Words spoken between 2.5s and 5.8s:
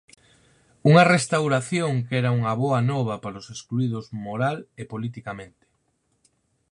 boa nova para os excluídos moral e politicamente.